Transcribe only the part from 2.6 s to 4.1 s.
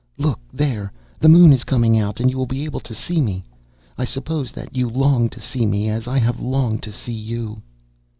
able to see me. I